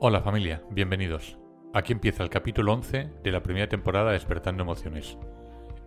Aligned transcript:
Hola 0.00 0.22
familia, 0.22 0.62
bienvenidos. 0.70 1.38
Aquí 1.74 1.92
empieza 1.92 2.22
el 2.22 2.30
capítulo 2.30 2.72
11 2.72 3.10
de 3.24 3.32
la 3.32 3.42
primera 3.42 3.68
temporada 3.68 4.06
de 4.06 4.12
Despertando 4.12 4.62
Emociones, 4.62 5.18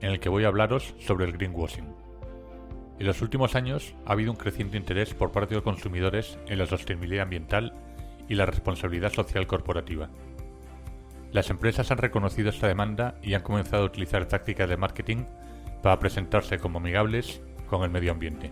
en 0.01 0.11
el 0.11 0.19
que 0.19 0.29
voy 0.29 0.43
a 0.43 0.47
hablaros 0.47 0.95
sobre 0.99 1.25
el 1.25 1.33
greenwashing. 1.33 1.95
En 2.99 3.07
los 3.07 3.21
últimos 3.21 3.55
años 3.55 3.95
ha 4.05 4.11
habido 4.11 4.31
un 4.31 4.37
creciente 4.37 4.77
interés 4.77 5.13
por 5.13 5.31
parte 5.31 5.49
de 5.49 5.55
los 5.55 5.63
consumidores 5.63 6.37
en 6.47 6.59
la 6.59 6.67
sostenibilidad 6.67 7.23
ambiental 7.23 7.73
y 8.27 8.35
la 8.35 8.45
responsabilidad 8.45 9.11
social 9.11 9.47
corporativa. 9.47 10.09
Las 11.31 11.49
empresas 11.49 11.91
han 11.91 11.97
reconocido 11.97 12.49
esta 12.49 12.67
demanda 12.67 13.15
y 13.23 13.33
han 13.33 13.41
comenzado 13.41 13.83
a 13.83 13.87
utilizar 13.87 14.25
tácticas 14.25 14.69
de 14.69 14.77
marketing 14.77 15.25
para 15.81 15.99
presentarse 15.99 16.59
como 16.59 16.79
amigables 16.79 17.41
con 17.67 17.83
el 17.83 17.89
medio 17.89 18.11
ambiente. 18.11 18.51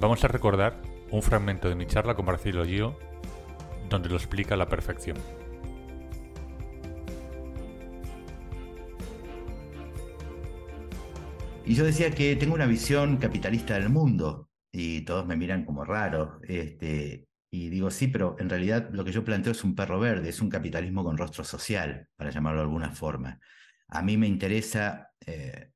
Vamos 0.00 0.24
a 0.24 0.28
recordar 0.28 0.74
un 1.10 1.22
fragmento 1.22 1.68
de 1.68 1.74
mi 1.74 1.86
charla 1.86 2.14
con 2.14 2.24
Marcelo 2.24 2.64
Gio 2.64 2.96
donde 3.90 4.08
lo 4.08 4.16
explica 4.16 4.54
a 4.54 4.58
la 4.58 4.68
perfección. 4.68 5.16
Y 11.70 11.76
yo 11.76 11.84
decía 11.84 12.10
que 12.10 12.34
tengo 12.34 12.54
una 12.54 12.66
visión 12.66 13.18
capitalista 13.18 13.74
del 13.74 13.90
mundo 13.90 14.50
y 14.72 15.02
todos 15.02 15.24
me 15.24 15.36
miran 15.36 15.64
como 15.64 15.84
raro. 15.84 16.40
Este, 16.42 17.28
y 17.48 17.68
digo, 17.68 17.92
sí, 17.92 18.08
pero 18.08 18.34
en 18.40 18.50
realidad 18.50 18.90
lo 18.90 19.04
que 19.04 19.12
yo 19.12 19.24
planteo 19.24 19.52
es 19.52 19.62
un 19.62 19.76
perro 19.76 20.00
verde, 20.00 20.30
es 20.30 20.40
un 20.40 20.50
capitalismo 20.50 21.04
con 21.04 21.16
rostro 21.16 21.44
social, 21.44 22.08
para 22.16 22.30
llamarlo 22.30 22.58
de 22.58 22.64
alguna 22.64 22.90
forma. 22.90 23.38
A 23.86 24.02
mí 24.02 24.16
me 24.16 24.26
interesa 24.26 25.12
eh, 25.24 25.70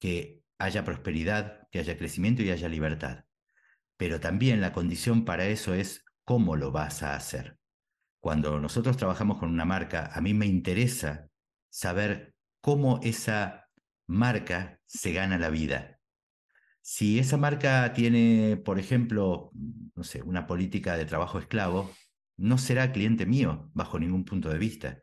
que 0.00 0.40
haya 0.58 0.84
prosperidad, 0.84 1.68
que 1.70 1.80
haya 1.80 1.98
crecimiento 1.98 2.42
y 2.42 2.48
haya 2.50 2.70
libertad. 2.70 3.26
Pero 3.98 4.20
también 4.20 4.62
la 4.62 4.72
condición 4.72 5.26
para 5.26 5.44
eso 5.44 5.74
es 5.74 6.02
cómo 6.24 6.56
lo 6.56 6.72
vas 6.72 7.02
a 7.02 7.14
hacer. 7.14 7.58
Cuando 8.22 8.58
nosotros 8.58 8.96
trabajamos 8.96 9.36
con 9.36 9.50
una 9.50 9.66
marca, 9.66 10.10
a 10.14 10.22
mí 10.22 10.32
me 10.32 10.46
interesa 10.46 11.28
saber 11.68 12.32
cómo 12.62 13.00
esa 13.02 13.64
marca 14.06 14.80
se 14.94 15.12
gana 15.12 15.38
la 15.38 15.50
vida. 15.50 15.98
Si 16.80 17.18
esa 17.18 17.36
marca 17.36 17.92
tiene, 17.94 18.56
por 18.64 18.78
ejemplo, 18.78 19.50
no 19.94 20.04
sé, 20.04 20.22
una 20.22 20.46
política 20.46 20.96
de 20.96 21.06
trabajo 21.06 21.38
esclavo, 21.38 21.90
no 22.36 22.58
será 22.58 22.92
cliente 22.92 23.26
mío 23.26 23.70
bajo 23.74 23.98
ningún 23.98 24.24
punto 24.24 24.50
de 24.50 24.58
vista. 24.58 25.00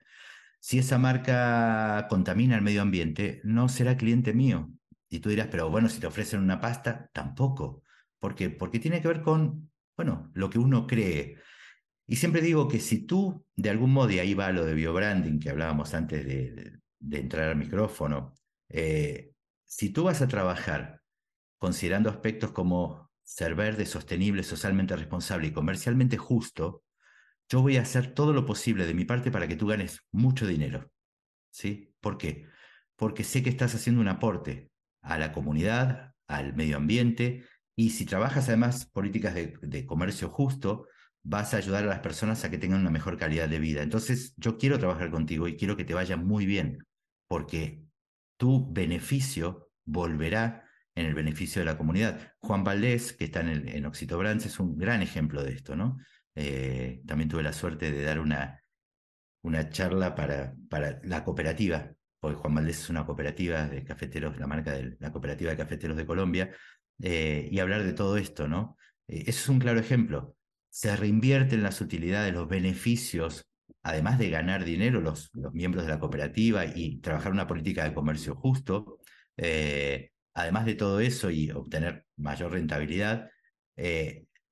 Si 0.59 0.79
esa 0.79 0.97
marca 0.97 2.07
contamina 2.09 2.55
el 2.55 2.61
medio 2.61 2.81
ambiente, 2.81 3.41
no 3.43 3.67
será 3.69 3.97
cliente 3.97 4.33
mío. 4.33 4.71
Y 5.09 5.19
tú 5.19 5.29
dirás, 5.29 5.47
pero 5.51 5.69
bueno, 5.69 5.89
si 5.89 5.99
te 5.99 6.07
ofrecen 6.07 6.39
una 6.41 6.61
pasta, 6.61 7.09
tampoco. 7.13 7.83
¿Por 8.19 8.35
qué? 8.35 8.49
Porque 8.49 8.79
tiene 8.79 9.01
que 9.01 9.07
ver 9.07 9.21
con 9.21 9.71
bueno, 9.95 10.31
lo 10.33 10.49
que 10.49 10.59
uno 10.59 10.87
cree. 10.87 11.37
Y 12.07 12.15
siempre 12.15 12.41
digo 12.41 12.67
que 12.67 12.79
si 12.79 13.05
tú, 13.05 13.45
de 13.55 13.69
algún 13.69 13.91
modo, 13.91 14.09
y 14.11 14.19
ahí 14.19 14.33
va 14.33 14.51
lo 14.51 14.65
de 14.65 14.73
biobranding 14.73 15.39
que 15.39 15.49
hablábamos 15.49 15.93
antes 15.93 16.25
de, 16.25 16.79
entrar 17.11 17.49
al 17.49 17.57
micrófono, 17.57 18.33
eh, 18.69 19.31
si 19.71 19.89
tú 19.89 20.03
vas 20.03 20.21
a 20.21 20.27
trabajar 20.27 21.01
considerando 21.57 22.09
aspectos 22.09 22.51
como 22.51 23.09
ser 23.23 23.55
verde, 23.55 23.85
sostenible, 23.85 24.43
socialmente 24.43 24.97
responsable 24.97 25.47
y 25.47 25.53
comercialmente 25.53 26.17
justo, 26.17 26.83
yo 27.47 27.61
voy 27.61 27.77
a 27.77 27.83
hacer 27.83 28.13
todo 28.13 28.33
lo 28.33 28.45
posible 28.45 28.85
de 28.85 28.93
mi 28.93 29.05
parte 29.05 29.31
para 29.31 29.47
que 29.47 29.55
tú 29.55 29.67
ganes 29.67 30.01
mucho 30.11 30.45
dinero. 30.45 30.91
¿Sí? 31.51 31.95
¿Por 32.01 32.17
qué? 32.17 32.47
Porque 32.97 33.23
sé 33.23 33.43
que 33.43 33.49
estás 33.49 33.73
haciendo 33.73 34.01
un 34.01 34.09
aporte 34.09 34.69
a 35.01 35.17
la 35.17 35.31
comunidad, 35.31 36.15
al 36.27 36.53
medio 36.53 36.75
ambiente 36.75 37.45
y 37.73 37.91
si 37.91 38.05
trabajas 38.05 38.49
además 38.49 38.85
políticas 38.85 39.33
de, 39.33 39.85
comercio 39.85 40.29
justo, 40.29 40.87
vas 41.23 41.53
a 41.53 41.57
ayudar 41.57 41.85
a 41.85 41.87
las 41.87 41.99
personas 41.99 42.43
a 42.43 42.51
que 42.51 42.57
tengan 42.57 42.81
una 42.81 42.91
mejor 42.91 43.17
calidad 43.17 43.47
de 43.47 43.59
vida. 43.59 43.83
Entonces, 43.83 44.33
yo 44.35 44.57
quiero 44.57 44.79
trabajar 44.79 45.11
contigo 45.11 45.47
y 45.47 45.55
quiero 45.55 45.77
que 45.77 45.85
te 45.85 45.93
vaya 45.93 46.17
muy 46.17 46.45
bien, 46.45 46.85
porque 47.27 47.85
tu 48.41 48.73
beneficio 48.73 49.69
volverá 49.85 50.67
en 50.95 51.05
el 51.05 51.13
beneficio 51.13 51.61
de 51.61 51.67
la 51.67 51.77
comunidad. 51.77 52.33
Juan 52.39 52.63
Valdés, 52.63 53.13
que 53.13 53.25
está 53.25 53.41
en, 53.41 53.49
el, 53.49 53.69
en 53.69 53.85
es 53.85 54.59
un 54.59 54.79
gran 54.79 55.03
ejemplo 55.03 55.43
de 55.43 55.51
esto, 55.51 55.75
¿no? 55.75 55.99
Eh, 56.33 57.03
también 57.05 57.29
tuve 57.29 57.43
la 57.43 57.53
suerte 57.53 57.91
de 57.91 58.01
dar 58.01 58.19
una, 58.19 58.59
una 59.43 59.69
charla 59.69 60.15
para, 60.15 60.55
para 60.71 60.99
la 61.03 61.23
cooperativa, 61.23 61.93
porque 62.19 62.37
Juan 62.37 62.55
Valdés 62.55 62.79
es 62.79 62.89
una 62.89 63.05
cooperativa 63.05 63.67
de 63.67 63.83
cafeteros, 63.83 64.39
la 64.39 64.47
marca 64.47 64.71
de 64.71 64.97
la 64.99 65.11
cooperativa 65.11 65.51
de 65.51 65.57
cafeteros 65.57 65.95
de 65.95 66.07
Colombia, 66.07 66.49
eh, 66.99 67.47
y 67.51 67.59
hablar 67.59 67.83
de 67.83 67.93
todo 67.93 68.17
esto, 68.17 68.47
¿no? 68.47 68.75
Eh, 69.07 69.25
eso 69.27 69.39
es 69.39 69.49
un 69.49 69.59
claro 69.59 69.79
ejemplo. 69.79 70.35
Se 70.71 70.95
reinvierten 70.95 71.61
las 71.61 71.79
utilidades, 71.79 72.33
los 72.33 72.47
beneficios, 72.47 73.50
además 73.83 74.19
de 74.19 74.29
ganar 74.29 74.63
dinero 74.65 75.01
los, 75.01 75.29
los 75.33 75.53
miembros 75.53 75.85
de 75.85 75.91
la 75.91 75.99
cooperativa 75.99 76.65
y 76.65 76.99
trabajar 76.99 77.31
una 77.31 77.47
política 77.47 77.83
de 77.83 77.93
comercio 77.93 78.35
justo, 78.35 78.99
eh, 79.37 80.11
además 80.33 80.65
de 80.65 80.75
todo 80.75 80.99
eso 80.99 81.29
y 81.29 81.51
obtener 81.51 82.05
mayor 82.17 82.51
rentabilidad, 82.53 83.29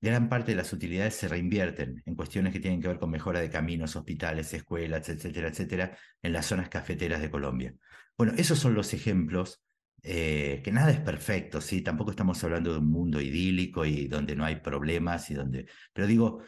gran 0.02 0.30
parte 0.30 0.52
de 0.52 0.58
las 0.58 0.72
utilidades 0.74 1.16
se 1.16 1.28
reinvierten 1.28 2.02
en 2.06 2.16
cuestiones 2.16 2.54
que 2.54 2.60
tienen 2.60 2.82
que 2.82 2.88
ver 2.88 3.00
con 3.00 3.12
mejora 3.12 3.42
de 3.42 3.50
caminos, 3.50 3.96
hospitales, 3.96 4.54
escuelas, 4.54 5.10
etcétera, 5.10 5.50
etcétera, 5.50 5.98
en 6.22 6.34
las 6.34 6.46
zonas 6.46 6.70
cafeteras 6.70 7.22
de 7.22 7.30
Colombia. 7.30 7.74
Bueno, 8.18 8.34
esos 8.38 8.60
son 8.60 8.74
los 8.74 8.94
ejemplos 8.94 9.62
eh, 10.02 10.62
que 10.64 10.72
nada 10.72 10.92
es 10.92 11.00
perfecto, 11.00 11.60
¿sí? 11.60 11.82
Tampoco 11.82 12.12
estamos 12.12 12.42
hablando 12.44 12.72
de 12.72 12.80
un 12.80 12.90
mundo 12.90 13.20
idílico 13.20 13.86
y 13.86 14.08
donde 14.08 14.36
no 14.36 14.46
hay 14.46 14.58
problemas 14.58 15.30
y 15.30 15.34
donde... 15.34 15.68
Pero 15.94 16.08
digo, 16.08 16.42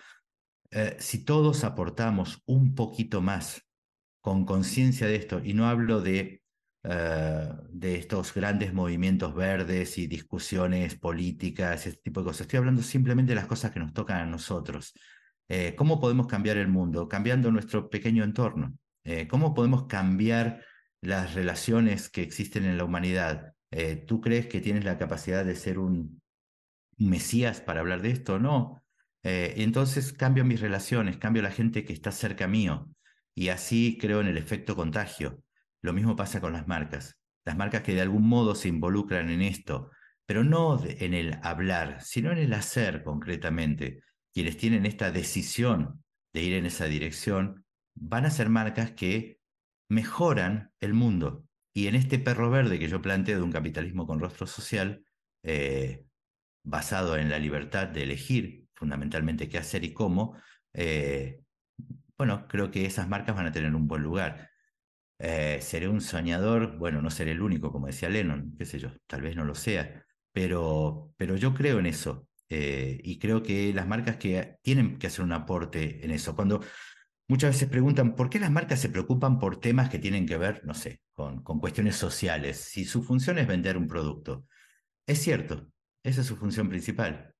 eh, 0.71 0.95
si 0.99 1.23
todos 1.25 1.63
aportamos 1.63 2.41
un 2.45 2.75
poquito 2.75 3.21
más 3.21 3.63
con 4.21 4.45
conciencia 4.45 5.07
de 5.07 5.15
esto, 5.15 5.41
y 5.43 5.53
no 5.53 5.67
hablo 5.67 6.01
de, 6.01 6.41
eh, 6.83 7.49
de 7.69 7.95
estos 7.95 8.33
grandes 8.33 8.73
movimientos 8.73 9.35
verdes 9.35 9.97
y 9.97 10.07
discusiones 10.07 10.95
políticas, 10.95 11.87
este 11.87 12.01
tipo 12.01 12.21
de 12.21 12.27
cosas, 12.27 12.41
estoy 12.41 12.57
hablando 12.57 12.81
simplemente 12.83 13.31
de 13.31 13.35
las 13.35 13.47
cosas 13.47 13.71
que 13.71 13.79
nos 13.79 13.93
tocan 13.93 14.17
a 14.19 14.25
nosotros. 14.25 14.93
¿Cómo 15.75 15.99
podemos 15.99 16.27
cambiar 16.27 16.56
el 16.56 16.69
mundo? 16.69 17.09
Cambiando 17.09 17.51
nuestro 17.51 17.89
pequeño 17.89 18.24
entorno. 18.24 18.74
¿Cómo 19.29 19.53
podemos 19.53 19.85
cambiar 19.85 20.63
las 21.01 21.33
relaciones 21.33 22.09
que 22.09 22.21
existen 22.21 22.65
en 22.65 22.77
la 22.77 22.85
humanidad. 22.85 23.53
Eh, 23.71 23.95
¿Tú 23.95 24.21
crees 24.21 24.47
que 24.47 24.62
tienes 24.62 24.85
la 24.85 24.97
capacidad 24.97 25.44
de 25.44 25.56
ser 25.56 25.79
un, 25.79 26.21
mesías 26.97 27.62
para 27.62 27.81
hablar 27.81 28.01
de 28.01 28.12
esto? 28.12 28.39
No. 28.39 28.83
Eh, 29.23 29.56
entonces 29.57 30.13
cambio 30.13 30.45
mis 30.45 30.62
relaciones, 30.62 31.18
cambio 31.18 31.41
la 31.41 31.51
gente 31.51 31.85
que 31.85 31.94
está 31.94 32.12
cerca 32.12 32.47
mío 32.47 32.89
y 33.35 33.50
así 33.50 33.97
creo 34.00 34.21
en 34.21 34.27
el 34.27 34.38
efecto 34.38 34.75
contagio. 34.75 35.44
Lo 35.81 35.94
mismo 35.94 36.15
pasa 36.15 36.41
con 36.41 36.53
las 36.53 36.68
marcas. 36.68 37.18
Las 37.45 37.57
marcas 37.57 37.81
que 37.83 37.94
de 37.94 38.01
algún 38.01 38.27
modo 38.27 38.56
se 38.56 38.68
involucran 38.68 39.29
en 39.29 39.41
esto, 39.41 39.91
pero 40.25 40.44
no 40.44 40.81
en 40.85 41.13
el 41.13 41.39
hablar, 41.44 42.01
sino 42.01 42.31
en 42.31 42.38
el 42.38 42.53
hacer 42.53 43.03
concretamente. 43.03 44.03
Quienes 44.33 44.57
tienen 44.57 44.85
esta 44.85 45.12
decisión 45.12 46.03
de 46.33 46.44
ir 46.44 46.53
en 46.53 46.65
esa 46.65 46.85
dirección 46.85 47.65
van 47.95 48.25
a 48.25 48.31
ser 48.31 48.50
marcas 48.50 48.91
que 48.91 49.39
mejoran 49.89 50.71
el 50.79 50.94
mundo. 50.94 51.45
Y 51.74 51.88
en 51.88 51.95
este 51.95 52.19
perro 52.19 52.50
verde 52.50 52.79
que 52.79 52.88
yo 52.88 53.01
planteo 53.01 53.38
de 53.38 53.44
un 53.44 53.51
capitalismo 53.51 54.06
con 54.07 54.19
rostro 54.19 54.47
social, 54.47 55.03
eh, 55.44 56.06
basado 56.63 57.17
en 57.17 57.29
la 57.29 57.39
libertad 57.39 57.88
de 57.88 58.03
elegir 58.03 58.61
fundamentalmente 58.81 59.48
qué 59.48 59.60
hacer 59.60 59.83
y 59.83 59.94
cómo, 59.94 60.36
eh, 60.74 61.42
bueno, 62.18 62.48
creo 62.48 62.72
que 62.72 62.86
esas 62.86 63.07
marcas 63.07 63.36
van 63.36 63.48
a 63.48 63.51
tener 63.51 63.74
un 63.75 63.88
buen 63.88 64.04
lugar. 64.04 64.50
Eh, 65.19 65.60
¿Seré 65.62 65.88
un 65.88 66.01
soñador? 66.01 66.78
Bueno, 66.78 67.01
no 67.01 67.12
seré 67.12 67.31
el 67.33 67.42
único, 67.42 67.72
como 67.72 67.88
decía 67.88 68.10
Lennon, 68.10 68.56
qué 68.57 68.66
sé 68.66 68.80
yo, 68.80 68.92
tal 69.07 69.22
vez 69.22 69.36
no 69.36 69.45
lo 69.45 69.56
sea, 69.56 70.04
pero, 70.31 71.13
pero 71.18 71.36
yo 71.38 71.54
creo 71.54 71.80
en 71.80 71.86
eso. 71.88 72.28
Eh, 72.50 73.00
y 73.04 73.19
creo 73.19 73.44
que 73.44 73.74
las 73.74 73.88
marcas 73.88 74.18
que 74.18 74.57
tienen 74.63 74.98
que 75.00 75.07
hacer 75.07 75.24
un 75.25 75.34
aporte 75.34 76.04
en 76.06 76.12
eso. 76.12 76.36
Cuando 76.36 76.62
muchas 77.27 77.51
veces 77.51 77.69
preguntan 77.69 78.16
por 78.16 78.30
qué 78.30 78.39
las 78.39 78.51
marcas 78.51 78.80
se 78.81 78.89
preocupan 78.89 79.39
por 79.39 79.60
temas 79.60 79.89
que 79.89 80.00
tienen 80.00 80.25
que 80.27 80.38
ver, 80.38 80.62
no 80.66 80.74
sé, 80.74 81.01
con, 81.13 81.44
con 81.44 81.60
cuestiones 81.60 81.95
sociales, 81.95 82.57
si 82.57 82.86
su 82.86 83.04
función 83.04 83.38
es 83.39 83.48
vender 83.48 83.77
un 83.77 83.88
producto. 83.88 84.45
Es 85.07 85.22
cierto, 85.22 85.68
esa 86.04 86.22
es 86.22 86.27
su 86.27 86.38
función 86.38 86.69
principal. 86.69 87.34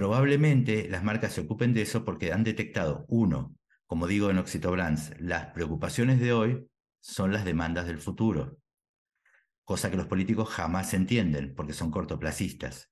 Probablemente 0.00 0.88
las 0.88 1.04
marcas 1.04 1.34
se 1.34 1.42
ocupen 1.42 1.74
de 1.74 1.82
eso 1.82 2.06
porque 2.06 2.32
han 2.32 2.42
detectado, 2.42 3.04
uno, 3.08 3.54
como 3.86 4.06
digo 4.06 4.30
en 4.30 4.38
Oxitobrands, 4.38 5.12
las 5.20 5.48
preocupaciones 5.48 6.18
de 6.20 6.32
hoy 6.32 6.66
son 7.00 7.34
las 7.34 7.44
demandas 7.44 7.86
del 7.86 7.98
futuro, 7.98 8.56
cosa 9.62 9.90
que 9.90 9.98
los 9.98 10.06
políticos 10.06 10.48
jamás 10.48 10.94
entienden 10.94 11.54
porque 11.54 11.74
son 11.74 11.90
cortoplacistas. 11.90 12.90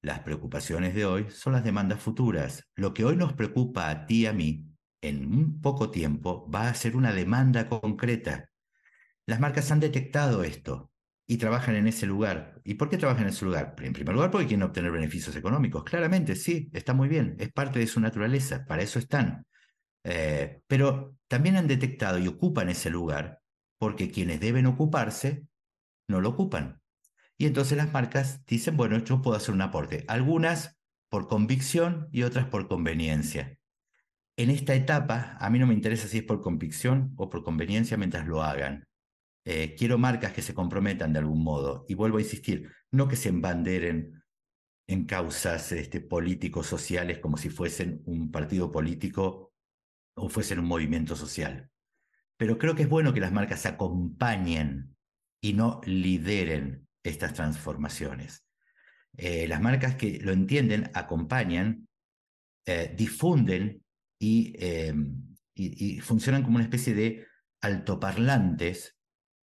Las 0.00 0.20
preocupaciones 0.20 0.94
de 0.94 1.06
hoy 1.06 1.26
son 1.28 1.54
las 1.54 1.64
demandas 1.64 2.00
futuras. 2.00 2.62
Lo 2.76 2.94
que 2.94 3.04
hoy 3.04 3.16
nos 3.16 3.32
preocupa 3.32 3.90
a 3.90 4.06
ti 4.06 4.20
y 4.20 4.26
a 4.26 4.32
mí, 4.32 4.64
en 5.02 5.26
un 5.26 5.60
poco 5.60 5.90
tiempo, 5.90 6.48
va 6.48 6.68
a 6.68 6.74
ser 6.74 6.94
una 6.94 7.12
demanda 7.12 7.68
concreta. 7.68 8.48
Las 9.26 9.40
marcas 9.40 9.72
han 9.72 9.80
detectado 9.80 10.44
esto 10.44 10.92
y 11.26 11.38
trabajan 11.38 11.76
en 11.76 11.86
ese 11.86 12.06
lugar. 12.06 12.60
¿Y 12.64 12.74
por 12.74 12.90
qué 12.90 12.98
trabajan 12.98 13.24
en 13.24 13.30
ese 13.30 13.44
lugar? 13.44 13.74
En 13.80 13.92
primer 13.92 14.14
lugar, 14.14 14.30
porque 14.30 14.46
quieren 14.46 14.64
obtener 14.64 14.90
beneficios 14.90 15.34
económicos. 15.36 15.84
Claramente, 15.84 16.36
sí, 16.36 16.70
está 16.72 16.92
muy 16.94 17.08
bien, 17.08 17.36
es 17.38 17.52
parte 17.52 17.78
de 17.78 17.86
su 17.86 18.00
naturaleza, 18.00 18.64
para 18.66 18.82
eso 18.82 18.98
están. 18.98 19.46
Eh, 20.04 20.60
pero 20.66 21.16
también 21.28 21.56
han 21.56 21.66
detectado 21.66 22.18
y 22.18 22.28
ocupan 22.28 22.68
ese 22.68 22.90
lugar 22.90 23.40
porque 23.78 24.10
quienes 24.10 24.40
deben 24.40 24.66
ocuparse 24.66 25.46
no 26.08 26.20
lo 26.20 26.30
ocupan. 26.30 26.80
Y 27.36 27.46
entonces 27.46 27.76
las 27.76 27.92
marcas 27.92 28.44
dicen, 28.46 28.76
bueno, 28.76 28.98
yo 28.98 29.22
puedo 29.22 29.36
hacer 29.36 29.54
un 29.54 29.62
aporte. 29.62 30.04
Algunas 30.08 30.76
por 31.08 31.28
convicción 31.28 32.08
y 32.12 32.22
otras 32.22 32.46
por 32.46 32.68
conveniencia. 32.68 33.58
En 34.36 34.50
esta 34.50 34.74
etapa, 34.74 35.36
a 35.38 35.50
mí 35.50 35.58
no 35.58 35.66
me 35.66 35.74
interesa 35.74 36.08
si 36.08 36.18
es 36.18 36.24
por 36.24 36.40
convicción 36.40 37.12
o 37.16 37.28
por 37.30 37.44
conveniencia 37.44 37.96
mientras 37.96 38.26
lo 38.26 38.42
hagan. 38.42 38.84
Eh, 39.44 39.74
quiero 39.76 39.98
marcas 39.98 40.32
que 40.32 40.42
se 40.42 40.54
comprometan 40.54 41.12
de 41.12 41.18
algún 41.18 41.44
modo. 41.44 41.84
Y 41.88 41.94
vuelvo 41.94 42.18
a 42.18 42.22
insistir, 42.22 42.70
no 42.90 43.08
que 43.08 43.16
se 43.16 43.28
embanderen 43.28 44.22
en 44.86 45.04
causas 45.04 45.72
este, 45.72 46.00
políticos 46.00 46.66
sociales 46.66 47.18
como 47.18 47.36
si 47.36 47.50
fuesen 47.50 48.02
un 48.06 48.30
partido 48.30 48.70
político 48.70 49.52
o 50.16 50.28
fuesen 50.28 50.60
un 50.60 50.66
movimiento 50.66 51.16
social. 51.16 51.70
Pero 52.36 52.58
creo 52.58 52.74
que 52.74 52.82
es 52.82 52.88
bueno 52.88 53.12
que 53.12 53.20
las 53.20 53.32
marcas 53.32 53.66
acompañen 53.66 54.96
y 55.42 55.52
no 55.52 55.80
lideren 55.84 56.86
estas 57.02 57.34
transformaciones. 57.34 58.44
Eh, 59.16 59.46
las 59.46 59.60
marcas 59.60 59.94
que 59.94 60.18
lo 60.20 60.32
entienden 60.32 60.90
acompañan, 60.94 61.88
eh, 62.66 62.94
difunden 62.96 63.84
em, 64.20 65.36
y, 65.54 66.00
funcionan 66.00 66.42
como 66.42 66.56
una 66.56 66.64
especie 66.64 66.94
de 66.94 67.26
altoparlantes 67.60 68.96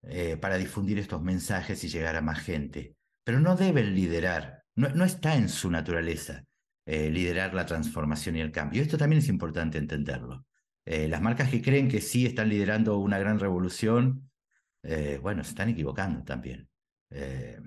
eh, 0.03 0.37
para 0.37 0.57
difundir 0.57 0.99
estos 0.99 1.21
mensajes 1.21 1.83
y 1.83 1.89
llegar 1.89 2.15
a 2.15 2.21
más 2.21 2.39
gente. 2.39 2.95
Pero 3.23 3.39
no 3.39 3.55
deben 3.55 3.93
liderar, 3.95 4.63
no 4.75 5.05
está 5.05 5.35
en 5.35 5.49
su 5.49 5.69
naturaleza 5.69 6.45
liderar 6.83 7.53
la 7.53 7.65
transformación 7.65 8.35
y 8.35 8.41
el 8.41 8.51
cambio. 8.51 8.81
Esto 8.81 8.97
también 8.97 9.19
es 9.19 9.29
importante 9.29 9.77
entenderlo. 9.77 10.45
Eh, 10.85 11.07
las 11.07 11.21
marcas 11.21 11.49
que 11.49 11.61
creen 11.61 11.87
que 11.87 12.01
sí 12.01 12.25
están 12.25 12.49
liderando 12.49 12.97
una 12.97 13.19
gran 13.19 13.39
revolución, 13.39 14.29
eh, 14.83 15.19
bueno, 15.21 15.43
se 15.43 15.51
están 15.51 15.69
equivocando 15.69 16.23
también. 16.23 16.67
Eh, 17.11 17.59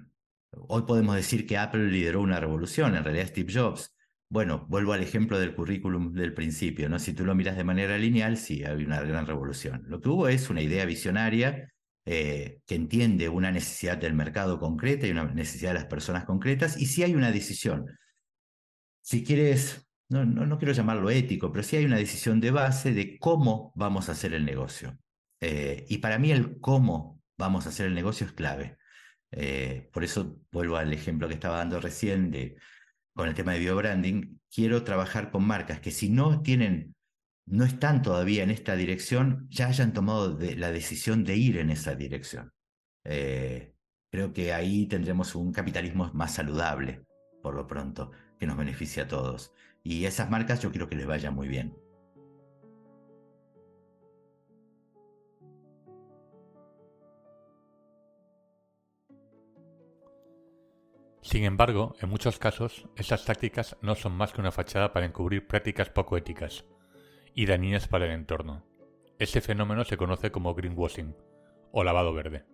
hoy 0.51 0.83
podemos 0.83 1.15
decir 1.15 1.47
que 1.47 1.57
Apple 1.57 1.91
lideró 1.91 2.21
una 2.21 2.41
revolución, 2.41 2.97
en 2.97 3.05
realidad 3.05 3.29
Steve 3.29 3.53
Jobs. 3.53 3.95
Bueno, 4.29 4.67
vuelvo 4.69 4.95
al 4.95 5.03
ejemplo 5.03 5.39
del 5.39 5.55
currículum 5.55 6.13
del 6.13 6.35
principio, 6.35 6.89
¿no? 6.89 6.99
Si 6.99 7.13
tú 7.13 7.25
lo 7.25 7.35
miras 7.35 7.57
de 7.57 7.65
manera 7.65 7.97
lineal, 7.99 8.37
sí, 8.37 8.65
hay 8.65 8.85
una 8.85 9.01
gran 9.01 9.27
revolución. 9.27 9.85
Lo 9.87 10.01
que 10.01 10.09
hubo 10.09 10.29
es 10.29 10.51
una 10.51 10.63
idea 10.63 10.85
visionaria 10.87 11.73
que 12.05 12.63
entiende 12.69 13.29
una 13.29 13.51
necesidad 13.51 13.97
del 13.97 14.15
mercado 14.15 14.59
concreta 14.59 15.07
y 15.07 15.11
una 15.11 15.25
necesidad 15.25 15.71
de 15.71 15.81
las 15.81 15.87
personas 15.87 16.25
concretas, 16.25 16.81
y 16.81 16.87
sí 16.87 17.03
hay 17.03 17.15
una 17.15 17.33
decisión. 17.33 17.87
Si 19.01 19.25
quieres 19.25 19.85
no, 20.09 20.25
no, 20.25 20.59
quiero 20.59 20.73
llamarlo 20.73 21.11
ético, 21.11 21.51
pero 21.51 21.63
sí 21.63 21.77
hay 21.77 21.85
una 21.85 21.97
decisión 21.97 22.41
de 22.41 22.51
base 22.51 22.93
de 22.93 23.19
cómo 23.19 23.73
vamos 23.75 24.09
a 24.09 24.13
hacer 24.13 24.35
el 24.35 24.45
negocio. 24.45 24.99
Eh, 25.41 25.87
y 25.89 25.99
para 25.99 26.19
mí 26.19 26.31
el 26.31 26.61
cómo 26.61 27.23
vamos 27.37 27.67
a 27.67 27.71
hacer 27.71 27.87
el 27.87 27.95
negocio 27.95 28.27
es 28.27 28.33
clave. 28.33 28.79
Eh, 29.33 29.91
por 29.93 30.05
eso 30.05 30.39
vuelvo 30.53 30.77
al 30.77 30.93
ejemplo 30.93 31.29
que 31.29 31.35
estaba 31.35 31.59
dando 31.59 31.81
recién 31.81 32.31
de, 32.31 32.57
con 33.15 33.29
el 33.29 33.35
tema 33.35 33.53
de 33.53 33.61
biobranding. 33.61 34.41
Quiero 34.53 34.85
trabajar 34.85 35.31
con 35.31 35.45
marcas 35.45 35.81
que 35.81 35.91
si 35.91 36.11
no 36.11 36.43
tienen, 36.43 36.95
no 37.47 37.65
están 37.65 38.03
todavía 38.03 38.43
en 38.43 38.51
esta 38.51 38.77
dirección, 38.77 39.47
ya 39.51 39.69
hayan 39.69 39.93
tomado 39.93 40.39
la 40.57 40.71
decisión 40.71 41.25
de 41.25 41.37
ir 41.37 41.59
en 41.59 41.71
esa 41.71 41.95
dirección. 41.95 42.53
Eh, 43.05 43.75
creo 44.11 44.33
que 44.33 44.53
ahí 44.53 44.87
tendremos 44.87 45.35
un 45.35 45.53
capitalismo 45.53 46.11
más 46.15 46.35
saludable, 46.35 47.05
por 47.43 47.55
lo 47.55 47.67
pronto, 47.67 48.13
que 48.39 48.47
nos 48.47 48.57
beneficia 48.57 49.05
a 49.05 49.09
todos. 49.09 49.53
Y 49.83 50.07
esas 50.07 50.31
marcas 50.31 50.61
yo 50.61 50.71
quiero 50.71 50.89
que 50.89 50.97
les 50.97 51.07
vaya 51.07 51.31
muy 51.31 51.49
bien. 51.49 51.77
Sin 61.21 61.45
embargo, 61.45 61.97
en 62.01 62.11
muchos 62.11 62.39
casos, 62.39 62.87
esas 62.97 63.25
tácticas 63.25 63.77
no 63.83 63.95
son 63.95 64.13
más 64.13 64.33
que 64.33 64.41
una 64.41 64.53
fachada 64.53 64.93
para 64.93 65.07
encubrir 65.07 65.47
prácticas 65.47 65.91
poco 65.91 66.17
éticas 66.17 66.65
y 67.35 67.47
dañinas 67.47 67.89
para 67.89 68.07
el 68.07 68.13
entorno. 68.13 68.65
Ese 69.19 69.41
fenómeno 69.41 69.85
se 69.85 69.97
conoce 69.97 70.31
como 70.31 70.55
greenwashing 70.55 71.17
o 71.73 71.85
lavado 71.85 72.13
verde. 72.13 72.45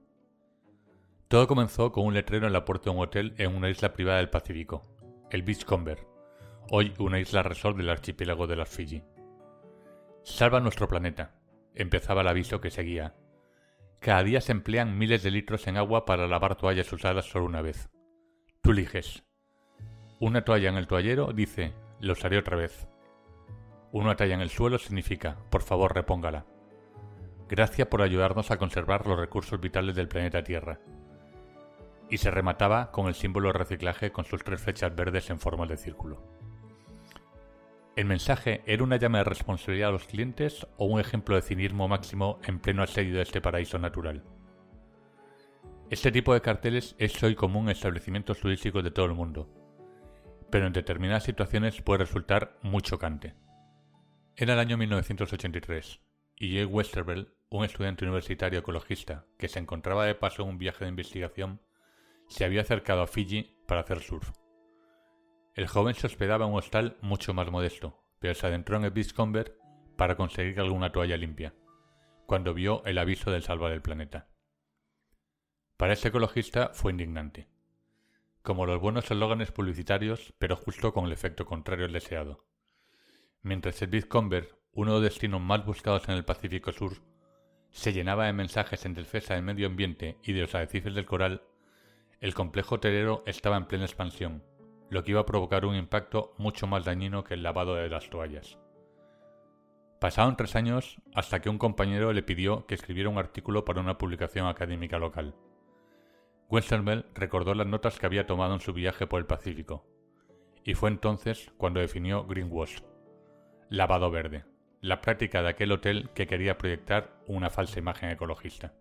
Todo 1.28 1.46
comenzó 1.46 1.92
con 1.92 2.06
un 2.06 2.14
letrero 2.14 2.46
en 2.46 2.52
la 2.52 2.64
puerta 2.64 2.84
de 2.90 2.96
un 2.96 3.02
hotel 3.02 3.34
en 3.38 3.54
una 3.54 3.70
isla 3.70 3.92
privada 3.92 4.18
del 4.18 4.30
Pacífico, 4.30 4.82
el 5.30 5.42
Beachcomber, 5.42 6.06
hoy 6.70 6.92
una 6.98 7.20
isla 7.20 7.42
resort 7.42 7.76
del 7.76 7.90
archipiélago 7.90 8.46
de 8.46 8.56
las 8.56 8.68
Fiji. 8.68 9.04
Salva 10.22 10.60
nuestro 10.60 10.88
planeta, 10.88 11.34
empezaba 11.74 12.22
el 12.22 12.28
aviso 12.28 12.60
que 12.60 12.70
seguía. 12.70 13.14
Cada 14.00 14.22
día 14.22 14.40
se 14.40 14.52
emplean 14.52 14.98
miles 14.98 15.22
de 15.22 15.30
litros 15.30 15.66
en 15.66 15.76
agua 15.76 16.04
para 16.04 16.26
lavar 16.26 16.56
toallas 16.56 16.92
usadas 16.92 17.26
solo 17.26 17.44
una 17.44 17.62
vez. 17.62 17.90
Tú 18.62 18.72
eliges. 18.72 19.24
Una 20.18 20.44
toalla 20.44 20.68
en 20.68 20.76
el 20.76 20.86
toallero 20.86 21.32
dice, 21.32 21.74
lo 22.00 22.14
usaré 22.14 22.38
otra 22.38 22.56
vez. 22.56 22.88
Una 23.92 24.14
toalla 24.14 24.34
en 24.34 24.40
el 24.40 24.50
suelo 24.50 24.78
significa, 24.78 25.36
por 25.50 25.62
favor 25.62 25.94
repóngala. 25.94 26.46
Gracias 27.48 27.88
por 27.88 28.02
ayudarnos 28.02 28.52
a 28.52 28.56
conservar 28.56 29.06
los 29.08 29.18
recursos 29.18 29.60
vitales 29.60 29.96
del 29.96 30.06
planeta 30.06 30.44
Tierra. 30.44 30.78
Y 32.08 32.18
se 32.18 32.30
remataba 32.30 32.92
con 32.92 33.08
el 33.08 33.14
símbolo 33.14 33.48
de 33.48 33.58
reciclaje 33.58 34.12
con 34.12 34.24
sus 34.24 34.44
tres 34.44 34.60
flechas 34.60 34.94
verdes 34.94 35.28
en 35.30 35.40
forma 35.40 35.66
de 35.66 35.76
círculo. 35.76 36.22
¿El 37.96 38.04
mensaje 38.04 38.62
era 38.64 38.84
una 38.84 38.96
llama 38.96 39.18
de 39.18 39.24
responsabilidad 39.24 39.88
a 39.88 39.92
los 39.92 40.06
clientes 40.06 40.64
o 40.76 40.84
un 40.84 41.00
ejemplo 41.00 41.34
de 41.34 41.42
cinismo 41.42 41.88
máximo 41.88 42.38
en 42.44 42.60
pleno 42.60 42.84
asedio 42.84 43.16
de 43.16 43.22
este 43.22 43.40
paraíso 43.40 43.80
natural? 43.80 44.22
Este 45.90 46.12
tipo 46.12 46.32
de 46.32 46.40
carteles 46.40 46.94
es 46.98 47.20
hoy 47.24 47.34
común 47.34 47.64
en 47.64 47.70
establecimientos 47.70 48.38
turísticos 48.38 48.84
de 48.84 48.92
todo 48.92 49.06
el 49.06 49.14
mundo, 49.14 49.48
pero 50.48 50.68
en 50.68 50.72
determinadas 50.72 51.24
situaciones 51.24 51.82
puede 51.82 52.04
resultar 52.04 52.56
muy 52.62 52.80
chocante. 52.82 53.34
Era 54.36 54.54
el 54.54 54.58
año 54.58 54.76
1983 54.78 56.00
y 56.36 56.54
Jay 56.54 56.64
Westerveld, 56.64 57.28
un 57.50 57.64
estudiante 57.64 58.04
universitario 58.04 58.60
ecologista 58.60 59.26
que 59.36 59.48
se 59.48 59.58
encontraba 59.58 60.06
de 60.06 60.14
paso 60.14 60.42
en 60.42 60.48
un 60.48 60.58
viaje 60.58 60.84
de 60.84 60.90
investigación, 60.90 61.60
se 62.28 62.44
había 62.44 62.62
acercado 62.62 63.02
a 63.02 63.06
Fiji 63.06 63.56
para 63.66 63.82
hacer 63.82 64.00
surf. 64.00 64.30
El 65.54 65.66
joven 65.66 65.94
se 65.94 66.06
hospedaba 66.06 66.46
en 66.46 66.52
un 66.52 66.58
hostal 66.58 66.96
mucho 67.02 67.34
más 67.34 67.50
modesto, 67.50 68.02
pero 68.18 68.34
se 68.34 68.46
adentró 68.46 68.76
en 68.76 68.84
el 68.84 68.92
Beachcomber 68.92 69.58
para 69.96 70.16
conseguir 70.16 70.58
alguna 70.60 70.92
toalla 70.92 71.16
limpia, 71.16 71.54
cuando 72.24 72.54
vio 72.54 72.82
el 72.86 72.96
aviso 72.98 73.30
del 73.30 73.42
salvar 73.42 73.72
el 73.72 73.82
planeta. 73.82 74.28
Para 75.76 75.94
ese 75.94 76.08
ecologista 76.08 76.70
fue 76.72 76.92
indignante. 76.92 77.48
Como 78.42 78.64
los 78.64 78.80
buenos 78.80 79.10
eslóganes 79.10 79.52
publicitarios, 79.52 80.32
pero 80.38 80.56
justo 80.56 80.94
con 80.94 81.04
el 81.04 81.12
efecto 81.12 81.44
contrario 81.44 81.84
al 81.84 81.92
deseado. 81.92 82.49
Mientras 83.42 83.80
el 83.82 83.88
Beachcomber, 83.88 84.56
uno 84.72 84.94
de 84.94 85.00
los 85.00 85.10
destinos 85.10 85.40
más 85.40 85.64
buscados 85.64 86.08
en 86.08 86.14
el 86.14 86.24
Pacífico 86.24 86.72
Sur, 86.72 87.02
se 87.70 87.92
llenaba 87.92 88.26
de 88.26 88.32
mensajes 88.32 88.84
en 88.84 88.94
defensa 88.94 89.34
del 89.34 89.42
medio 89.42 89.66
ambiente 89.66 90.18
y 90.22 90.32
de 90.32 90.42
los 90.42 90.54
arrecifes 90.54 90.94
del 90.94 91.06
coral, 91.06 91.42
el 92.20 92.34
complejo 92.34 92.76
hotelero 92.76 93.22
estaba 93.26 93.56
en 93.56 93.66
plena 93.66 93.84
expansión 93.84 94.42
lo 94.90 95.04
que 95.04 95.12
iba 95.12 95.20
a 95.20 95.26
provocar 95.26 95.64
un 95.64 95.76
impacto 95.76 96.34
mucho 96.36 96.66
más 96.66 96.84
dañino 96.84 97.24
que 97.24 97.34
el 97.34 97.42
lavado 97.42 97.76
de 97.76 97.88
las 97.88 98.10
toallas. 98.10 98.58
Pasaron 100.00 100.36
tres 100.36 100.56
años 100.56 101.00
hasta 101.14 101.40
que 101.40 101.48
un 101.48 101.58
compañero 101.58 102.12
le 102.12 102.22
pidió 102.22 102.66
que 102.66 102.74
escribiera 102.74 103.08
un 103.08 103.18
artículo 103.18 103.64
para 103.64 103.80
una 103.80 103.98
publicación 103.98 104.46
académica 104.46 104.98
local. 104.98 105.34
Westervelt 106.48 107.16
recordó 107.16 107.54
las 107.54 107.68
notas 107.68 107.98
que 107.98 108.06
había 108.06 108.26
tomado 108.26 108.54
en 108.54 108.60
su 108.60 108.72
viaje 108.72 109.06
por 109.06 109.20
el 109.20 109.26
Pacífico, 109.26 109.86
y 110.64 110.74
fue 110.74 110.90
entonces 110.90 111.52
cuando 111.56 111.78
definió 111.78 112.24
greenwash, 112.24 112.80
lavado 113.70 114.10
verde, 114.10 114.44
la 114.80 115.00
práctica 115.00 115.42
de 115.42 115.48
aquel 115.48 115.70
hotel 115.70 116.10
que 116.12 116.26
quería 116.26 116.58
proyectar 116.58 117.22
una 117.28 117.50
falsa 117.50 117.78
imagen 117.78 118.10
ecologista. 118.10 118.74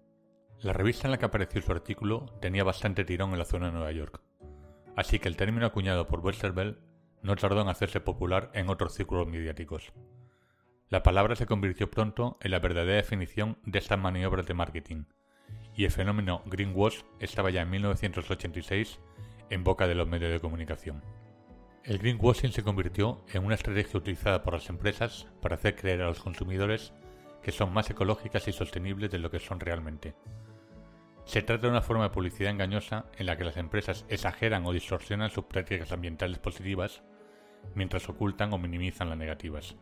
La 0.64 0.74
revista 0.74 1.08
en 1.08 1.12
la 1.12 1.20
que 1.20 1.26
apareció 1.26 1.62
su 1.62 1.72
artículo 1.72 2.26
tenía 2.42 2.64
bastante 2.64 3.06
tirón 3.06 3.32
en 3.32 3.38
la 3.38 3.46
zona 3.46 3.68
de 3.68 3.74
Nueva 3.74 3.92
York, 3.92 4.20
así 4.96 5.20
que 5.20 5.28
el 5.28 5.38
término 5.38 5.68
acuñado 5.68 6.08
por 6.08 6.22
Westervelt 6.22 6.80
no 7.22 7.36
tardó 7.36 7.62
en 7.62 7.68
hacerse 7.68 8.00
popular 8.00 8.50
en 8.56 8.68
otros 8.68 8.96
círculos 8.96 9.28
mediáticos. 9.28 9.94
La 10.90 11.04
palabra 11.04 11.36
se 11.36 11.46
convirtió 11.46 11.92
pronto 11.92 12.40
en 12.42 12.50
la 12.50 12.60
verdadera 12.60 12.96
definición 12.96 13.60
de 13.66 13.78
estas 13.78 14.00
maniobras 14.00 14.48
de 14.48 14.56
marketing, 14.56 15.04
y 15.76 15.86
el 15.86 15.92
fenómeno 15.92 16.42
greenwash 16.48 17.02
estaba 17.20 17.52
ya 17.52 17.62
en 17.62 17.70
1986 17.70 19.00
en 19.52 19.64
boca 19.64 19.88
de 19.88 19.94
los 19.94 20.08
medios 20.08 20.32
de 20.32 20.40
comunicación. 20.40 21.04
El 21.90 21.98
greenwashing 21.98 22.52
se 22.52 22.62
convirtió 22.62 23.24
en 23.34 23.44
una 23.44 23.56
estrategia 23.56 23.98
utilizada 23.98 24.44
por 24.44 24.54
las 24.54 24.70
empresas 24.70 25.26
para 25.42 25.56
hacer 25.56 25.76
creer 25.76 26.04
a 26.04 26.08
los 26.10 26.20
consumidores 26.20 26.94
que 27.42 27.52
son 27.52 27.74
más 27.74 27.90
ecológicas 27.90 28.48
y 28.48 28.52
sostenibles 28.52 29.10
de 29.10 29.18
lo 29.18 29.32
que 29.32 29.40
son 29.40 29.60
realmente. 29.60 30.14
Se 31.26 31.42
trata 31.42 31.64
de 31.64 31.72
una 31.72 31.82
forma 31.82 32.04
de 32.04 32.10
publicidad 32.12 32.52
engañosa 32.52 33.08
en 33.18 33.26
la 33.26 33.38
que 33.38 33.44
las 33.44 33.58
empresas 33.58 34.06
exageran 34.08 34.68
o 34.68 34.72
distorsionan 34.72 35.32
sus 35.32 35.46
prácticas 35.46 35.92
ambientales 35.92 36.38
positivas 36.38 37.02
mientras 37.74 38.08
ocultan 38.08 38.54
o 38.54 38.60
minimizan 38.60 39.10
las 39.10 39.18
negativas. 39.18 39.76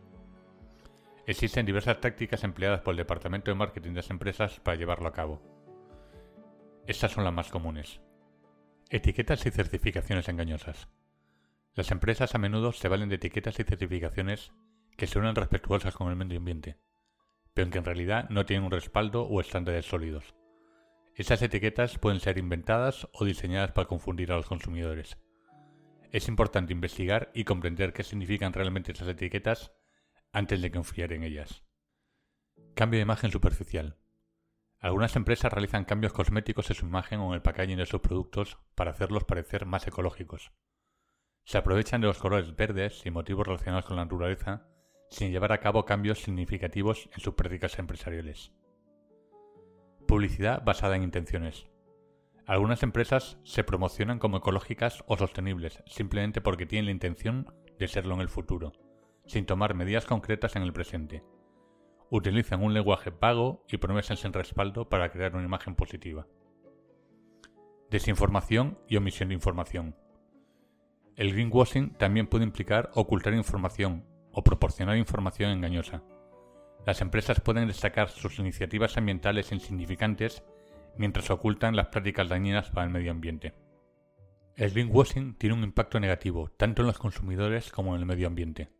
Existen 1.26 1.66
diversas 1.66 2.00
tácticas 2.00 2.42
empleadas 2.42 2.80
por 2.80 2.92
el 2.92 2.98
departamento 2.98 3.50
de 3.50 3.56
marketing 3.56 3.90
de 3.90 3.96
las 3.96 4.08
empresas 4.08 4.60
para 4.60 4.78
llevarlo 4.78 5.08
a 5.08 5.12
cabo. 5.12 5.42
Estas 6.86 7.12
son 7.12 7.24
las 7.24 7.34
más 7.34 7.50
comunes. 7.50 8.00
Etiquetas 8.88 9.44
y 9.44 9.50
certificaciones 9.50 10.26
engañosas. 10.30 10.88
Las 11.74 11.90
empresas 11.90 12.34
a 12.34 12.38
menudo 12.38 12.72
se 12.72 12.88
valen 12.88 13.08
de 13.08 13.16
etiquetas 13.16 13.58
y 13.60 13.64
certificaciones 13.64 14.52
que 14.96 15.06
suenan 15.06 15.36
respetuosas 15.36 15.94
con 15.94 16.08
el 16.08 16.16
medio 16.16 16.38
ambiente, 16.38 16.76
pero 17.54 17.70
que 17.70 17.78
en 17.78 17.84
realidad 17.84 18.28
no 18.30 18.46
tienen 18.46 18.64
un 18.64 18.72
respaldo 18.72 19.22
o 19.22 19.40
estándares 19.40 19.86
sólidos. 19.86 20.34
Esas 21.14 21.42
etiquetas 21.42 21.98
pueden 21.98 22.20
ser 22.20 22.38
inventadas 22.38 23.08
o 23.12 23.24
diseñadas 23.24 23.72
para 23.72 23.88
confundir 23.88 24.32
a 24.32 24.36
los 24.36 24.46
consumidores. 24.46 25.18
Es 26.12 26.28
importante 26.28 26.72
investigar 26.72 27.30
y 27.34 27.44
comprender 27.44 27.92
qué 27.92 28.02
significan 28.02 28.52
realmente 28.52 28.92
esas 28.92 29.08
etiquetas 29.08 29.72
antes 30.32 30.62
de 30.62 30.70
confiar 30.70 31.12
en 31.12 31.24
ellas. 31.24 31.64
Cambio 32.74 32.98
de 32.98 33.02
imagen 33.02 33.30
superficial. 33.30 33.98
Algunas 34.80 35.16
empresas 35.16 35.52
realizan 35.52 35.84
cambios 35.84 36.12
cosméticos 36.12 36.70
en 36.70 36.76
su 36.76 36.86
imagen 36.86 37.18
o 37.20 37.28
en 37.28 37.34
el 37.34 37.42
packaging 37.42 37.78
de 37.78 37.86
sus 37.86 38.00
productos 38.00 38.58
para 38.76 38.92
hacerlos 38.92 39.24
parecer 39.24 39.66
más 39.66 39.86
ecológicos. 39.86 40.52
Se 41.48 41.56
aprovechan 41.56 42.02
de 42.02 42.06
los 42.06 42.18
colores 42.18 42.54
verdes 42.54 43.06
y 43.06 43.10
motivos 43.10 43.46
relacionados 43.46 43.86
con 43.86 43.96
la 43.96 44.04
naturaleza 44.04 44.66
sin 45.08 45.30
llevar 45.30 45.50
a 45.52 45.60
cabo 45.60 45.86
cambios 45.86 46.18
significativos 46.18 47.08
en 47.14 47.20
sus 47.20 47.32
prácticas 47.32 47.78
empresariales. 47.78 48.52
Publicidad 50.06 50.62
basada 50.62 50.96
en 50.96 51.04
intenciones. 51.04 51.66
Algunas 52.44 52.82
empresas 52.82 53.38
se 53.44 53.64
promocionan 53.64 54.18
como 54.18 54.36
ecológicas 54.36 55.02
o 55.06 55.16
sostenibles 55.16 55.82
simplemente 55.86 56.42
porque 56.42 56.66
tienen 56.66 56.84
la 56.84 56.92
intención 56.92 57.50
de 57.78 57.88
serlo 57.88 58.12
en 58.12 58.20
el 58.20 58.28
futuro 58.28 58.74
sin 59.24 59.46
tomar 59.46 59.72
medidas 59.72 60.04
concretas 60.04 60.54
en 60.54 60.64
el 60.64 60.74
presente. 60.74 61.24
Utilizan 62.10 62.62
un 62.62 62.74
lenguaje 62.74 63.10
pago 63.10 63.64
y 63.70 63.78
promesas 63.78 64.20
sin 64.20 64.34
respaldo 64.34 64.90
para 64.90 65.10
crear 65.10 65.34
una 65.34 65.46
imagen 65.46 65.76
positiva. 65.76 66.26
Desinformación 67.88 68.78
y 68.86 68.96
omisión 68.96 69.30
de 69.30 69.36
información. 69.36 69.96
El 71.18 71.32
greenwashing 71.32 71.94
también 71.94 72.28
puede 72.28 72.44
implicar 72.44 72.92
ocultar 72.94 73.34
información 73.34 74.04
o 74.30 74.44
proporcionar 74.44 74.96
información 74.96 75.50
engañosa. 75.50 76.04
Las 76.86 77.00
empresas 77.00 77.40
pueden 77.40 77.66
destacar 77.66 78.08
sus 78.08 78.38
iniciativas 78.38 78.96
ambientales 78.96 79.50
insignificantes 79.50 80.44
mientras 80.96 81.28
ocultan 81.30 81.74
las 81.74 81.88
prácticas 81.88 82.28
dañinas 82.28 82.70
para 82.70 82.86
el 82.86 82.92
medio 82.92 83.10
ambiente. 83.10 83.52
El 84.54 84.70
greenwashing 84.70 85.34
tiene 85.34 85.56
un 85.56 85.64
impacto 85.64 85.98
negativo 85.98 86.52
tanto 86.56 86.82
en 86.82 86.86
los 86.86 87.00
consumidores 87.00 87.72
como 87.72 87.96
en 87.96 88.00
el 88.00 88.06
medio 88.06 88.28
ambiente. 88.28 88.70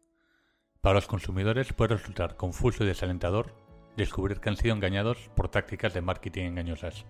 Para 0.81 0.95
los 0.95 1.09
consumidores 1.09 1.73
puede 1.73 1.97
resultar 1.97 2.37
confuso 2.37 2.85
y 2.85 2.87
desalentador 2.87 3.53
descubrir 3.97 4.39
que 4.39 4.51
han 4.51 4.57
sido 4.57 4.77
engañados 4.77 5.29
por 5.35 5.49
tácticas 5.49 5.93
de 5.93 6.03
marketing 6.03 6.45
engañosas, 6.45 7.05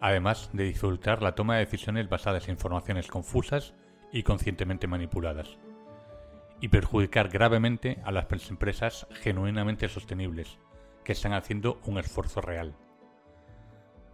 además 0.00 0.50
de 0.52 0.64
dificultar 0.64 1.22
la 1.22 1.36
toma 1.36 1.54
de 1.54 1.66
decisiones 1.66 2.08
basadas 2.08 2.48
en 2.48 2.54
informaciones 2.54 3.06
confusas 3.06 3.74
y 4.12 4.22
conscientemente 4.22 4.86
manipuladas, 4.86 5.58
y 6.60 6.68
perjudicar 6.68 7.28
gravemente 7.28 7.98
a 8.04 8.12
las 8.12 8.26
empresas 8.50 9.06
genuinamente 9.20 9.88
sostenibles, 9.88 10.58
que 11.04 11.12
están 11.12 11.32
haciendo 11.32 11.80
un 11.84 11.98
esfuerzo 11.98 12.40
real. 12.40 12.74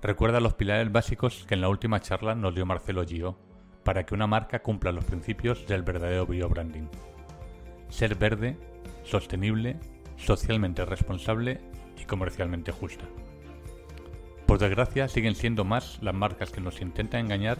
Recuerda 0.02 0.40
los 0.40 0.54
pilares 0.54 0.92
básicos 0.92 1.44
que 1.46 1.54
en 1.54 1.60
la 1.60 1.68
última 1.68 2.00
charla 2.00 2.34
nos 2.34 2.54
dio 2.54 2.66
Marcelo 2.66 3.04
Gio 3.04 3.38
para 3.84 4.04
que 4.04 4.14
una 4.14 4.26
marca 4.26 4.62
cumpla 4.62 4.92
los 4.92 5.04
principios 5.04 5.66
del 5.66 5.82
verdadero 5.82 6.26
biobranding 6.26 6.88
ser 7.94 8.16
verde, 8.16 8.56
sostenible, 9.04 9.78
socialmente 10.16 10.84
responsable 10.84 11.60
y 11.96 12.04
comercialmente 12.04 12.72
justa. 12.72 13.04
Por 14.46 14.58
desgracia, 14.58 15.06
siguen 15.06 15.36
siendo 15.36 15.64
más 15.64 16.02
las 16.02 16.14
marcas 16.14 16.50
que 16.50 16.60
nos 16.60 16.80
intentan 16.80 17.20
engañar 17.20 17.58